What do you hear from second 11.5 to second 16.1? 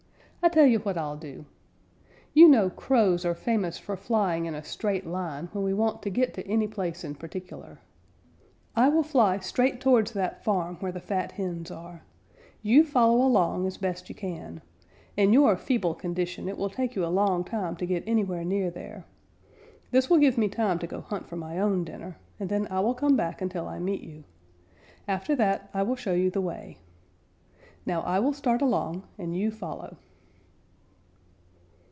are. You follow along as best you can. In your feeble